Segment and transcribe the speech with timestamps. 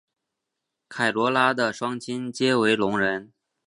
[0.89, 3.31] 凯萝拉的双亲皆为聋人。